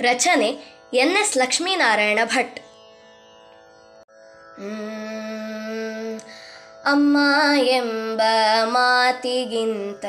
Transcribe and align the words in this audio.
ರಚನೆ 0.00 0.48
N 0.94 1.16
S 1.16 1.36
Lakshminarayana 1.36 2.18
Bhat. 2.24 2.60
ಅಮ್ಮ 6.84 7.16
ಎಂಬ 7.56 8.22
ಮಾತಿಗಿಂತ 8.64 10.04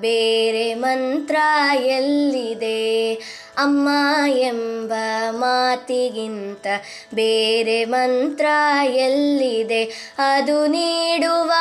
ಬೇರೆ 0.00 0.74
ಮಂತ್ರ 0.74 1.36
ಎಲ್ಲಿದೆ? 1.76 3.14
ಅಮ್ಮ 3.58 3.88
ಎಂಬ 4.26 4.92
ಮಾತಿಗಿಂತ 5.30 6.66
ಬೇರೆ 7.14 7.84
ಮಂತ್ರ 7.84 8.46
ಎಲ್ಲಿದೆ? 8.86 9.84
ಅದು 10.18 10.66
ನೀಡುವ 10.66 11.52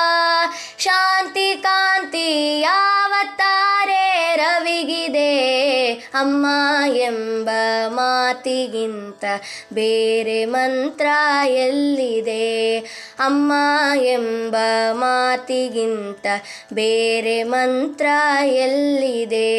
ಶಾಂತಿ 0.78 1.60
ಕಾಂತಿ 1.64 2.60
ಯಾವ 2.60 3.14
ತಾರೆ 3.36 3.63
ರವಿಗಿದೆ 3.63 3.63
ಅಮ್ಮ 6.14 6.46
ಎಂಬ 6.96 7.50
ಮಾತಿಗಿಂತ 7.88 9.26
ಬೇರೆ 9.74 10.46
ಮಂತ್ರ 10.46 11.06
ಎಲ್ಲಿದೆ? 11.48 12.78
ಅಮ್ಮ 13.20 13.54
ಎಂಬ 14.04 14.56
ಮಾತಿಗಿಂತ 14.92 16.26
ಬೇರೆ 16.74 17.44
ಮಂತ್ರ 17.44 18.06
ಎಲ್ಲಿದೆ? 18.46 19.54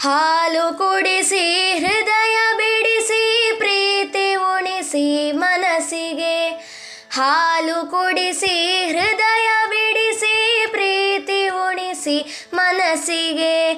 ಹಾಲು 0.00 0.78
ಕುಡಿಸಿ, 0.78 1.72
ಹೃದಯ 1.78 2.36
ಬಿಡಿಸಿ, 2.56 3.52
ಪ್ರೀತಿ 3.58 4.34
ಉಣಿಸಿ 4.34 5.32
ಮನಸ್ಸಿಗೆ. 5.32 6.48
ಹಾಲು 7.12 7.90
ಕುಡಿಸಿ, 7.90 8.84
ಹೃದಯ 8.92 9.48
ಮನಸ್ಸಿಗೆ 12.84 13.72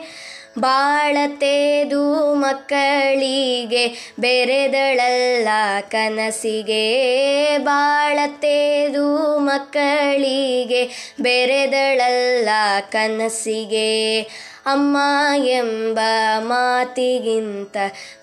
ಬಾಳತೆದು 0.58 2.34
ಮಕ್ಕಳಿಗೆ, 2.34 4.12
ಬೆರೆದಳಲ್ಲ 4.18 5.48
ಕನಸಿಗೆ. 5.88 7.58
ಬಾಳತೆದು 7.58 9.38
ಮಕ್ಕಳಿಗೆ, 9.38 11.14
ಬೆರೆದಳಲ್ಲ 11.20 12.48
ಕನಸಿಗೆ. 12.90 14.20
ಅಮ್ಮ 14.66 14.96
ಎಂಬ 15.44 16.00
ಮಾತಿಗಿಂತ 16.38 17.76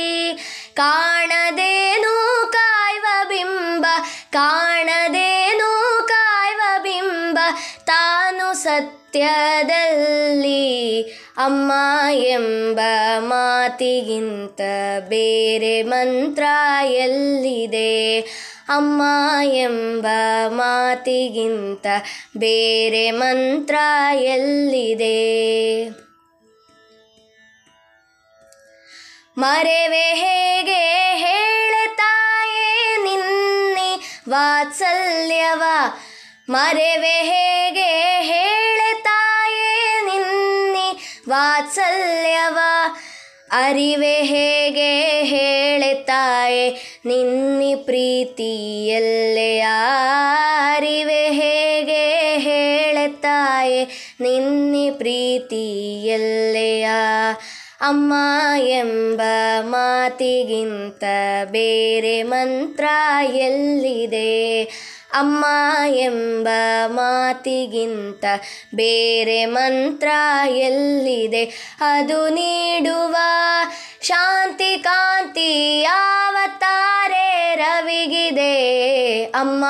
ಕಾಣದೇನು 0.73 2.50
ಕಾಯುವ 2.54 3.28
ಬಿಂಬ, 3.28 3.86
ಕಾಣದೇನು 4.32 6.08
ಕಾಯುವ 6.08 6.84
ಬಿಂಬ 6.84 7.38
ತಾನು 7.86 8.28
ಸತ್ಯದಲ್ಲಿ 8.53 9.52
ಅಮ್ಮ 11.38 11.72
ಎಂಬ 12.11 12.80
ಮಾತಿಗಿಂತ 13.19 14.61
ಬೇರೆ 15.08 15.83
ಮಂತ್ರ 15.83 16.44
ಎಲ್ಲಿದೆ? 16.86 18.20
ಅಮ್ಮ 18.70 19.02
ಎಂಬ 19.44 20.08
ಮಾತಿಗಿಂತ 20.47 21.86
ಬೇರೆ 22.37 23.11
ಮಂತ್ರ 23.11 23.76
ಎಲ್ಲಿದೆ? 24.14 25.89
ಮರೆವೆ 29.37 30.14
ಹೇಗೆ 30.14 31.16
ಹೇಳತಾಯೇ 31.17 32.98
ನಿನ್ನೆ 33.04 34.21
ವಾತ್ಸಲ್ಯವ 34.30 35.64
ಮರೆವೆ 36.49 37.21
ಹೇಗೆ 37.21 38.21
ಹೇಳೆ 38.21 39.02
ತಾಯೇ 39.04 40.02
ನಿನ್ನಿ 40.05 41.20
ವಾತ್ಸಲ್ಯವ? 41.30 42.60
ಅರಿವೆ 43.52 44.14
ಹೇಗೆ 44.14 45.21
ಹೇಳೆ 45.23 45.93
ನಿನ್ನಿ 47.05 47.76
ಪ್ರೀತಿಯಲ್ಲೆಯ 47.76 49.65
ಅರಿವೆ 50.76 51.30
ಹೇಗೆ 51.30 52.37
ಹೇಳೆ 52.37 53.08
ನಿನ್ನಿ 54.21 54.92
ಪ್ರೀತಿಯಲ್ಲೆಯ 54.92 56.87
ಅಮ್ಮ 57.81 58.14
ಎಂಬ 58.58 59.21
ಮಾತಿಗಿಂತ 59.61 61.04
ಬೇರೆ 61.45 62.23
ಮಂತ್ರ 62.23 62.83
ಎಲ್ಲಿದೆ? 63.33 64.64
ಅಮ್ಮ 65.14 65.45
ಎಂಬ 65.95 66.29
ಮಾತಿಗಿಂತ 66.88 68.26
ಬೇರೆ 68.76 69.45
ಮಂತ್ರ 69.45 70.08
ಎಲ್ಲಿದೆ? 70.50 71.76
ಅದು 71.80 72.30
ನೀಡುವ 72.30 73.16
ಶಾಂತಿ 74.02 74.78
ಕಾಂತಿ 74.78 75.82
ಯಾವತ್ತಾರೆ 75.82 76.60
ತಾರೆ 76.60 77.56
ರವಿಗಿದೆ. 77.56 79.23
ಅಮ್ಮ 79.23 79.66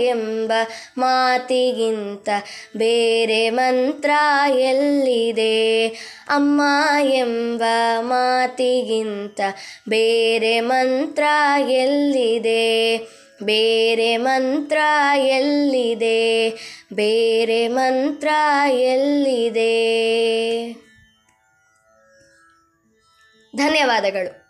ಎಂಬ 0.00 0.52
ಮಾತಿಗಿಂತ 0.98 2.28
ಬೇರೆ 2.76 3.50
ಮಂತ್ರ 3.50 4.10
ಎಲ್ಲಿದೆ? 4.58 5.86
ಅಮ್ಮ 6.28 6.62
ಎಂಬ 7.00 7.62
ಮಾತಿಗಿಂತ 8.00 9.40
ಬೇರೆ 9.88 10.60
ಮಂತ್ರ 10.60 11.22
ಎಲ್ಲಿದೆ? 11.68 12.96
ಬೇರೆ 13.42 14.16
ಮಂತ್ರ 14.16 14.76
ಎಲ್ಲಿದೆ? 15.16 16.50
ಬೇರೆ 16.92 17.68
ಮಂತ್ರ 17.68 18.28
ಎಲ್ಲಿದೆ? 18.70 19.72
ಧನ್ಯವಾದಗಳು. 23.56 24.41